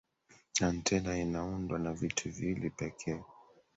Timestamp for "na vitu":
1.79-2.29